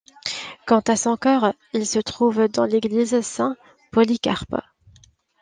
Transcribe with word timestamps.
Quant 0.65 0.81
à 0.87 0.95
son 0.95 1.15
cœur, 1.15 1.53
il 1.73 1.85
se 1.85 1.99
trouve 1.99 2.47
dans 2.47 2.65
l'église 2.65 3.21
Saint-Polycarpe. 3.21 4.55